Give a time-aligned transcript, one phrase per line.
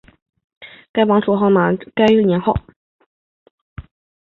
[0.93, 2.55] 楚武穆王马殷用该年号。